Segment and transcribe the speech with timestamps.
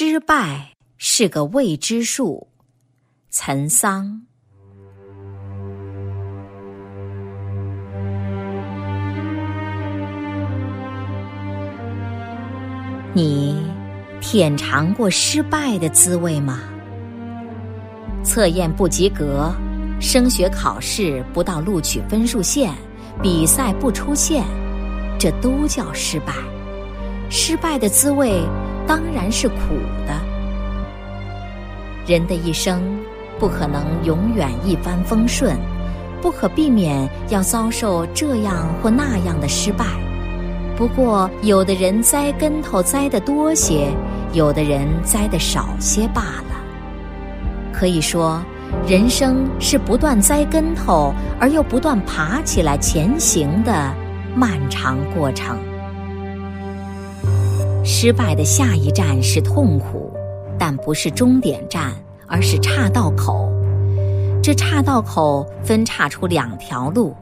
[0.00, 2.46] 失败是个未知数。
[3.30, 4.22] 岑桑。
[13.12, 13.60] 你
[14.20, 16.60] 舔尝过失败的滋味吗？
[18.22, 19.52] 测验不及格，
[20.00, 22.72] 升学考试不到录取分数线，
[23.20, 24.44] 比赛不出现，
[25.18, 26.32] 这都叫失败。
[27.28, 28.40] 失败的滋味
[28.88, 29.54] 当然是苦
[30.06, 30.14] 的。
[32.06, 32.82] 人的一生
[33.38, 35.56] 不可能永远一帆风顺，
[36.22, 39.84] 不可避免要遭受这样或那样的失败。
[40.74, 43.88] 不过，有的人栽跟头栽得多些，
[44.32, 46.56] 有的人栽得少些罢了。
[47.72, 48.40] 可以说，
[48.86, 53.92] 人生是不断栽跟头而又不断爬起来前行的
[54.34, 55.58] 漫长过程。
[57.90, 60.12] 失败的下一站是痛苦，
[60.58, 61.90] 但不是终点站，
[62.26, 63.50] 而是岔道口。
[64.42, 67.16] 这岔道口分岔出两条路，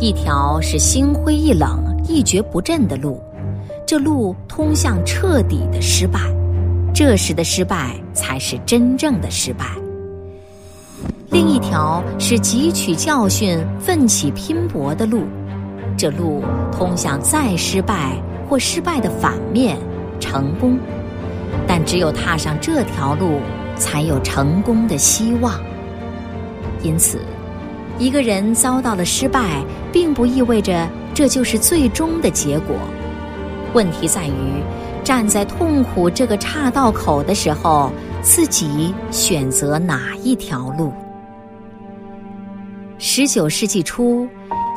[0.00, 1.78] 一条是心灰意冷。
[2.08, 3.22] 一蹶不振的路，
[3.86, 6.18] 这路通向彻底的失败。
[6.92, 9.64] 这时的失败才是真正的失败。
[11.30, 15.22] 另一条是汲取教训、奋起拼搏的路，
[15.96, 16.42] 这路
[16.72, 19.76] 通向再失败或失败的反面——
[20.20, 20.78] 成功。
[21.66, 23.40] 但只有踏上这条路，
[23.76, 25.58] 才有成功的希望。
[26.82, 27.20] 因此，
[27.98, 30.88] 一个人遭到了失败，并不意味着。
[31.14, 32.74] 这就是最终的结果。
[33.72, 34.62] 问题在于，
[35.04, 40.92] 站在痛苦这个岔道口的时候，自己选择哪一条路？
[42.98, 44.28] 十九世纪初，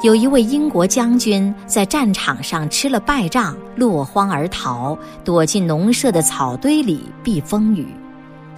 [0.03, 7.87] 有一位英国将军在战场上吃了败仗，落荒而逃，躲进农舍的草堆里避风雨，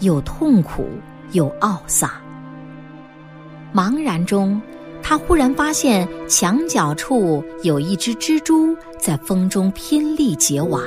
[0.02, 0.86] 又痛苦
[1.32, 2.10] 又懊丧。
[3.74, 4.62] 茫然中。
[5.02, 10.84] 他忽然发现墙角处有一只蜘蛛在风中拼力结网，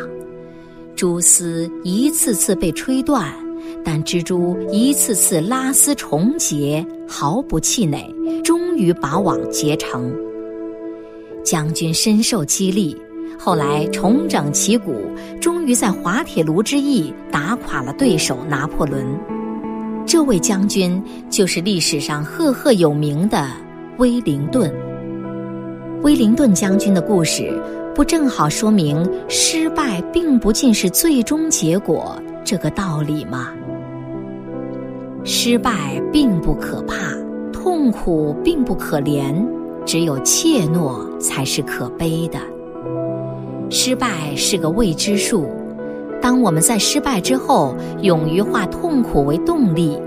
[0.95, 3.35] 蛛丝一次次被吹断，
[3.83, 8.15] 但蜘蛛一次次拉丝重结，毫不气馁，
[8.45, 10.15] 终于把网结成。
[11.53, 12.97] 将军深受激励，
[13.39, 14.95] 后来重整旗鼓，
[15.39, 19.05] 终于在滑铁卢之役打垮了对手拿破仑。
[20.07, 20.99] 这位将军
[21.29, 23.51] 就是历史上赫赫有名的。
[23.99, 24.73] 威灵顿，
[26.01, 27.53] 威灵顿将军的故事，
[27.95, 33.51] 不正好说明失败并不尽是最终结果这个道理吗？
[35.23, 36.97] 失败并不可怕，
[37.53, 39.35] 痛苦并不可怜，
[39.93, 42.39] 只有怯懦才是可悲的。
[43.69, 45.47] 失败是个未知数，
[46.19, 50.01] 当我们在失败之后，勇于化痛苦为动力。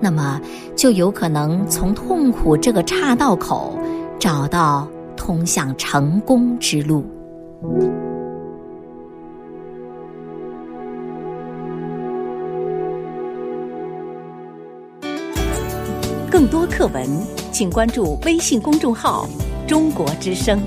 [0.00, 0.40] 那么，
[0.76, 3.76] 就有可能从痛苦这个岔道口
[4.16, 4.86] 找到
[5.16, 7.04] 通向成功之路。
[16.30, 17.04] 更多课文，
[17.52, 19.28] 请关注微信公众号
[19.68, 20.58] “中国之声”。